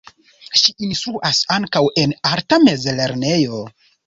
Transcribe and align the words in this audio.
Ŝi 0.61 0.71
instruas 0.87 1.41
ankaŭ 1.57 1.83
en 2.05 2.17
arta 2.31 2.61
mezlernejo. 2.65 3.63